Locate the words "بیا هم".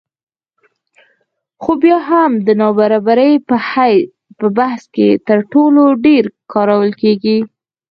1.83-2.31